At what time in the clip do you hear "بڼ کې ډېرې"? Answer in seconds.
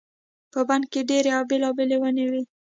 0.69-1.31